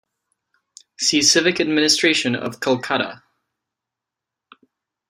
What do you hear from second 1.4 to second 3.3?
administration of Kolkata.